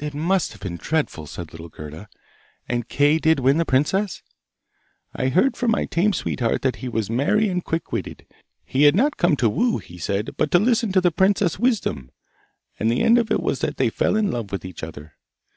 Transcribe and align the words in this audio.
'It 0.00 0.12
must 0.12 0.50
have 0.50 0.60
been 0.60 0.74
dreadful!' 0.76 1.24
said 1.24 1.52
little 1.52 1.68
Gerda. 1.68 2.08
'And 2.68 2.88
Kay 2.88 3.18
did 3.18 3.38
win 3.38 3.58
the 3.58 3.64
princess?' 3.64 4.20
'I 5.14 5.28
heard 5.28 5.56
from 5.56 5.70
my 5.70 5.84
tame 5.84 6.12
sweetheart 6.12 6.62
that 6.62 6.76
he 6.82 6.88
was 6.88 7.08
merry 7.08 7.48
and 7.48 7.62
quick 7.62 7.92
witted; 7.92 8.26
he 8.64 8.82
had 8.82 8.96
not 8.96 9.16
come 9.16 9.36
to 9.36 9.48
woo, 9.48 9.78
he 9.78 9.98
said, 9.98 10.30
but 10.36 10.50
to 10.50 10.58
listen 10.58 10.90
to 10.90 11.00
the 11.00 11.12
princess's 11.12 11.60
wisdom. 11.60 12.10
And 12.80 12.90
the 12.90 13.02
end 13.02 13.18
of 13.18 13.30
it 13.30 13.38
was 13.40 13.60
that 13.60 13.76
they 13.76 13.88
fell 13.88 14.16
in 14.16 14.32
love 14.32 14.50
with 14.50 14.64
each 14.64 14.82
other. 14.82 15.12